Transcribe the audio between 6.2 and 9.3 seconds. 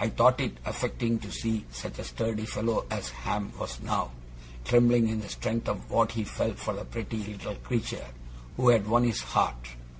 felt for the pretty little creature who had won his